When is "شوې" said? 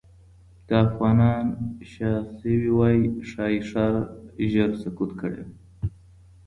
2.39-2.69